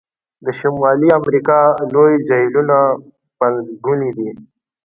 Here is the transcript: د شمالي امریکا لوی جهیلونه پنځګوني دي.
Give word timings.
د 0.45 0.47
شمالي 0.59 1.09
امریکا 1.19 1.59
لوی 1.93 2.13
جهیلونه 2.27 2.77
پنځګوني 3.39 4.09
دي. 4.17 4.29